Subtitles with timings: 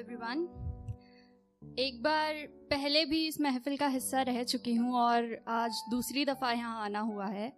[0.00, 0.46] Everyone
[1.78, 2.34] एक बार
[2.70, 7.00] पहले भी इस महफिल का हिस्सा रह चुकी हूँ और आज दूसरी दफ़ा यहाँ आना
[7.00, 7.52] हुआ है।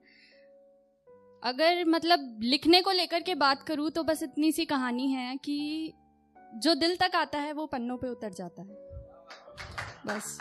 [1.43, 5.93] अगर मतलब लिखने को लेकर के बात करूँ तो बस इतनी सी कहानी है कि
[6.57, 8.75] जो दिल तक आता है वो पन्नों पे उतर जाता है।
[10.07, 10.39] बस।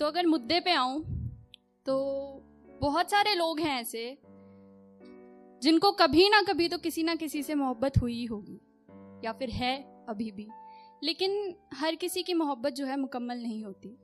[0.00, 1.02] तो अगर मुद्दे पे आऊँ
[1.86, 1.98] तो
[2.80, 4.18] बहुत सारे लोग हैं ऐसे
[5.62, 8.60] जिनको कभी ना कभी तो किसी ना किसी से मोहब्बत हुई होगी।
[9.24, 10.48] या फिर है अभी भी।
[11.02, 13.98] लेकिन हर किसी की मोहब्बत जो है मुकम्मल नहीं होती।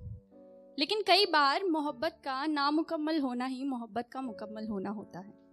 [0.79, 5.47] लेकिन कई बार मोहब्बत का नामुकम्मल होना ही मोहब्बत का मुकम्मल होना होता है।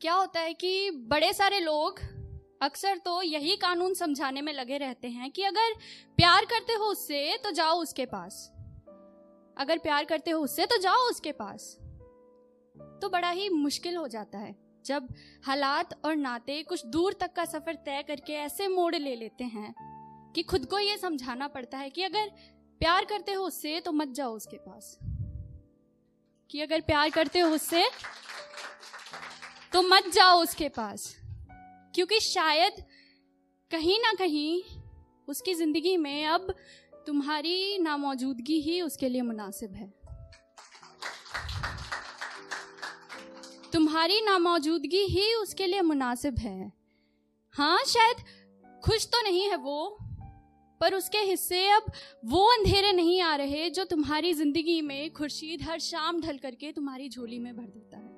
[0.00, 2.00] क्या होता है कि बड़े सारे लोग
[2.62, 5.72] अक्सर तो यही कानून समझाने में लगे रहते हैं कि अगर
[6.16, 8.52] प्यार करते हो उससे तो जाओ उसके पास।
[9.58, 11.78] अगर प्यार करते हो उससे तो जाओ उसके पास।
[13.02, 15.08] तो बड़ा ही मुश्किल हो जाता है। जब
[15.44, 19.74] हालात और नाते कुछ दूर तक का सफ़र तय करके ऐसे मोड़ ले लेते हैं
[20.34, 22.30] कि खुद को ये समझाना पड़ता है कि अगर
[22.80, 24.98] प्यार करते हो उससे तो मत जाओ उसके पास।
[26.50, 27.84] कि अगर प्यार करते हो उससे
[29.72, 31.14] तो मत जाओ उसके पास।
[31.94, 32.82] क्योंकि शायद
[33.70, 34.62] कहीं ना कहीं
[35.28, 36.54] उसकी ज़िंदगी में अब
[37.06, 39.99] तुम्हारी नामौजूदगी ही उसके लिए मुनासिब है।
[43.72, 46.72] तुम्हारी नामौजूदगी ही उसके लिए मुनासिब है।
[47.54, 48.16] हाँ शायद
[48.82, 49.98] खुश तो नहीं है वो,
[50.80, 51.90] पर उसके हिस्से अब
[52.24, 57.08] वो अंधेरे नहीं आ रहे जो तुम्हारी ज़िंदगी में खुर्शीद हर शाम ढल करके तुम्हारी
[57.08, 58.08] झोली में भर देता है।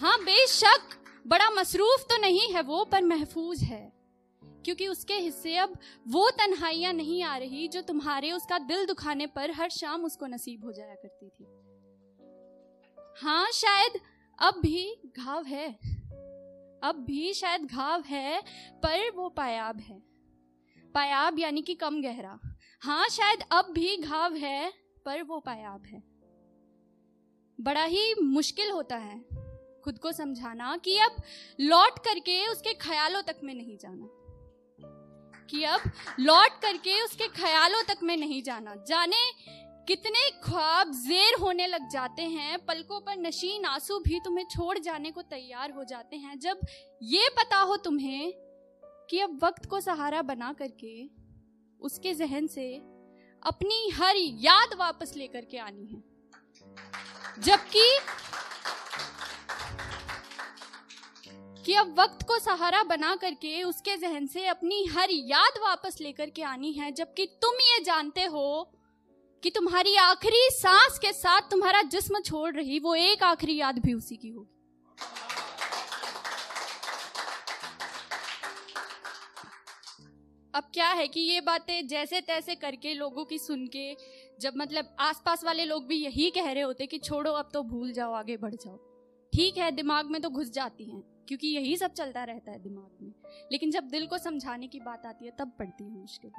[0.00, 3.92] हाँ बेशक बड़ा मसरूफ तो नहीं है वो, पर महफूज है,
[4.64, 9.50] क्योंकि उसके हिस्से अब वो तन्हाइयाँ नहीं आ रही जो तुम्हारे उसका दिल दुखाने पर
[9.52, 11.46] हर शाम उसको नसीब हो जाया करती थी।
[13.22, 13.92] हाँ शायद
[14.38, 15.72] अब भी घाव है।
[16.82, 18.42] अब भी शायद घाव है,
[18.82, 20.02] पर वो पायाब है।
[20.94, 22.40] पायाब यानी कि कम गहरा।
[22.82, 24.72] हाँ शायद अब भी घाव है,
[25.04, 26.02] पर वो पायाब है।
[27.60, 29.24] बड़ा ही मुश्किल होता है
[29.84, 31.22] खुद को समझाना कि अब
[31.60, 34.08] लौट करके उसके ख्यालों तक में नहीं जाना।
[35.46, 35.80] कि अब
[36.20, 39.16] लौट करके उसके ख्यालों तक में नहीं जाना। जाने
[39.88, 45.10] कितने ख्वाब जेर होने लग जाते हैं, पलकों पर नशीन आँसू भी तुम्हें छोड़ जाने
[45.10, 46.60] को तैयार हो जाते हैं। जब
[47.02, 48.32] ये पता हो तुम्हें
[49.10, 50.92] कि अब वक्त को सहारा बना करके
[51.80, 52.74] उसके जहन से
[53.42, 56.02] अपनी हर याद वापस लेकर के आनी है।
[57.38, 57.88] जबकि
[61.64, 66.30] कि अब वक्त को सहारा बना करके उसके जहन से अपनी हर याद वापस लेकर
[66.30, 68.72] के आनी है, जबकि तुम ये जानते हो
[69.42, 73.94] कि तुम्हारी आखिरी सांस के साथ तुम्हारा जिस्म छोड़ रही, वो एक आखिरी याद भी
[73.94, 74.56] उसी की होगी।
[80.54, 83.96] अब क्या है कि ये बातें जैसे तैसे करके, लोगों की सुन के,
[84.40, 87.92] जब मतलब आसपास वाले लोग भी यही कह रहे होते कि छोड़ो, अब तो भूल
[87.92, 88.76] जाओ, आगे बढ़ जाओ।
[89.32, 92.98] ठीक है, दिमाग में तो घुस जाती हैं, क्योंकि यही सब चलता रहता है दिमाग
[93.02, 93.12] में।
[93.52, 96.30] लेकिन जब दिल को समझाने की बात आती है, तब पड़ती है मुश्किल।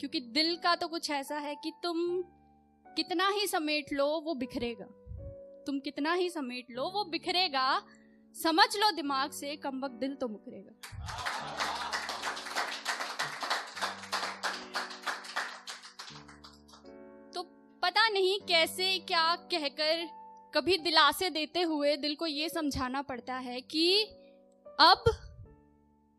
[0.00, 2.22] क्योंकि दिल का तो कुछ ऐसा है कि तुम
[2.86, 4.84] कितना ही समेट लो, वो बिखरेगा।
[5.66, 7.82] तुम कितना ही समेट लो, वो बिखरेगा।
[8.36, 10.72] समझ लो दिमाग से कम वक्त दिल तो मुकरेगा।
[17.34, 17.42] तो
[17.82, 20.08] पता नहीं कैसे, क्या कहकर
[20.54, 24.02] कभी दिलासे देते हुए दिल को ये समझाना पड़ता है कि
[24.80, 25.04] अब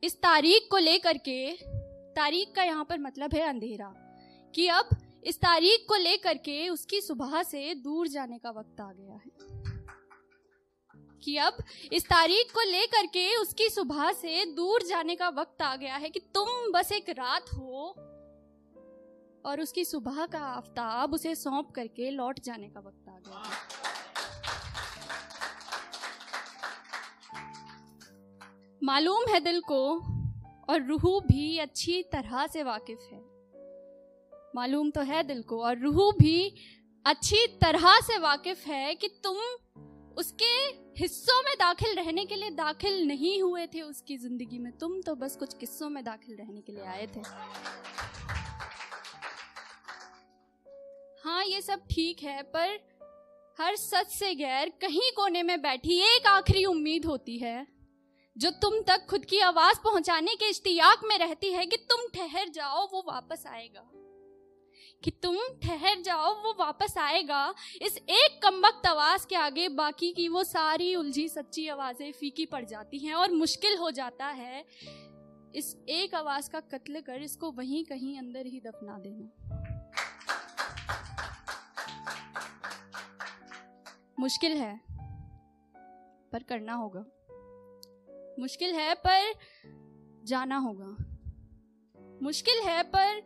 [0.03, 1.80] इस तारीख को लेकर के
[2.15, 3.93] तारीख का यहाँ पर मतलब है अंधेरा,
[4.55, 4.89] कि अब
[5.23, 9.31] इस तारीख को लेकर के उसकी सुबह से दूर जाने का वक्त आ गया है।
[11.23, 11.57] कि अब
[11.93, 16.09] इस तारीख को लेकर के उसकी सुबह से दूर जाने का वक्त आ गया है
[16.09, 17.95] कि तुम बस एक रात हो
[19.45, 23.51] और उसकी सुबह का आफ्ताब उसे सौंप करके लौट जाने का वक्त आ गया है।
[28.83, 30.10] मालूम है दिल को
[30.69, 33.19] और रूह भी अच्छी तरह से वाकिफ है।
[34.55, 36.53] मालूम तो है दिल को, और रूह भी
[37.05, 39.37] अच्छी तरह से वाकिफ है कि तुम
[40.17, 40.53] उसके
[40.97, 45.15] हिस्सों में दाखिल रहने के लिए दाखिल नहीं हुए थे उसकी ज़िंदगी में। तुम तो
[45.15, 47.21] बस कुछ किस्सों में दाखिल रहने के लिए आए थे।
[51.23, 52.79] हाँ ये सब ठीक है, पर
[53.59, 57.65] हर सच से गैर कहीं कोने में बैठी एक आखिरी उम्मीद होती है।
[58.37, 62.49] जो तुम तक खुद की आवाज़ पहुँचाने के इश्तियाक में रहती है कि तुम ठहर
[62.49, 63.91] जाओ, वो वापस आएगा।
[65.03, 70.27] कि तुम ठहर जाओ, वो वापस आएगा। इस एक कमबख्त आवाज़ के आगे बाकी की
[70.27, 74.65] वो सारी उलझी सच्ची आवाज़ें फीकी पड़ जाती हैं और मुश्किल हो जाता है।
[75.55, 79.31] इस एक आवाज़ का कत्ल कर इसको वहीं कहीं अंदर ही दफना देना।
[84.19, 84.81] मुश्किल है,
[86.31, 87.05] पर करना होगा।
[88.39, 89.33] मुश्किल है, पर
[90.23, 90.95] जाना होगा।
[92.21, 93.23] मुश्किल है, पर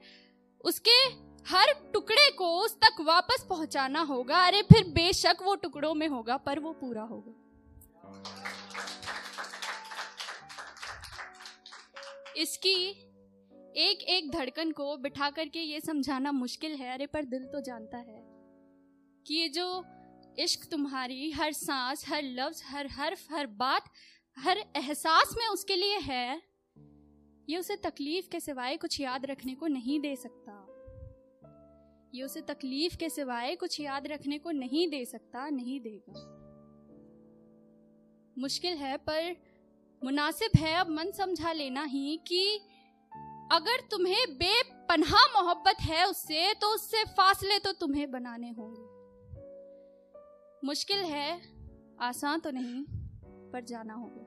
[0.61, 6.07] उसके हर टुकड़े को उस तक वापस पहुंचाना होगा। अरे, फिर बेशक वो टुकड़ों में
[6.07, 7.41] होगा, पर वो पूरा होगा।
[12.37, 12.89] इसकी
[13.77, 17.97] एक एक धड़कन को बिठा करके ये समझाना मुश्किल है, अरे, पर दिल तो जानता
[17.97, 18.21] है
[19.27, 19.85] कि ये जो
[20.39, 23.83] इश्क तुम्हारी, हर सांस, हर लफ्ज, हर हर्फ, हर बात
[24.37, 26.41] हर एहसास में उसके लिए है,
[27.49, 30.53] ये उसे तकलीफ़ के सिवाय कुछ याद रखने को नहीं दे सकता।
[32.15, 36.13] ये उसे तकलीफ़ के सिवाय कुछ याद रखने को नहीं दे सकता, नहीं देगा।
[38.37, 39.35] मुश्किल है, पर
[40.03, 42.59] मुनासिब है, अब मन समझा लेना ही कि
[43.51, 48.83] अगर तुम्हें बेपनाह मोहब्बत है उससे तो उससे फासले तो तुम्हें बनाने होंगे।
[50.67, 51.41] मुश्किल है,
[52.01, 52.85] आसान तो नहीं,
[53.51, 54.24] पर जाना होगा।